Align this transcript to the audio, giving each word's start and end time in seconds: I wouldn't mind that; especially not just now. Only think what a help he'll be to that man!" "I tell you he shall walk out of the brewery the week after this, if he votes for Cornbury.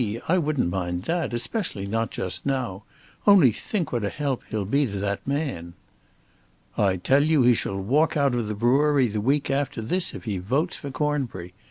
I 0.27 0.39
wouldn't 0.39 0.71
mind 0.71 1.03
that; 1.03 1.31
especially 1.31 1.85
not 1.85 2.09
just 2.09 2.43
now. 2.43 2.85
Only 3.27 3.51
think 3.51 3.91
what 3.91 4.03
a 4.03 4.09
help 4.09 4.41
he'll 4.49 4.65
be 4.65 4.87
to 4.87 4.97
that 4.99 5.27
man!" 5.27 5.75
"I 6.75 6.95
tell 6.97 7.23
you 7.23 7.43
he 7.43 7.53
shall 7.53 7.77
walk 7.79 8.17
out 8.17 8.33
of 8.33 8.47
the 8.47 8.55
brewery 8.55 9.09
the 9.09 9.21
week 9.21 9.51
after 9.51 9.79
this, 9.79 10.15
if 10.15 10.23
he 10.23 10.39
votes 10.39 10.75
for 10.75 10.89
Cornbury. 10.89 11.53